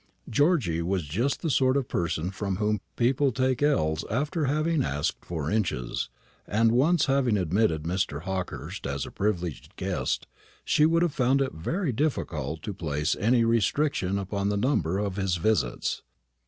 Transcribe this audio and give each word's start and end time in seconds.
Georgy 0.27 0.81
was 0.81 1.03
just 1.03 1.43
the 1.43 1.49
sort 1.51 1.77
of 1.77 1.87
person 1.87 2.31
from 2.31 2.55
whom 2.55 2.81
people 2.95 3.31
take 3.31 3.61
ells 3.61 4.03
after 4.09 4.45
having 4.45 4.83
asked 4.83 5.23
for 5.23 5.51
inches; 5.51 6.09
and 6.47 6.71
once 6.71 7.05
having 7.05 7.37
admitted 7.37 7.83
Mr. 7.83 8.23
Hawkehurst 8.23 8.87
as 8.87 9.05
a 9.05 9.11
privileged 9.11 9.75
guest, 9.75 10.25
she 10.65 10.87
would 10.87 11.03
have 11.03 11.13
found 11.13 11.39
it 11.39 11.53
very 11.53 11.91
difficult 11.91 12.63
to 12.63 12.73
place 12.73 13.15
any 13.19 13.43
restriction 13.45 14.17
upon 14.17 14.49
the 14.49 14.57
number 14.57 14.97
of 14.97 15.17
his 15.17 15.35
visits. 15.35 16.01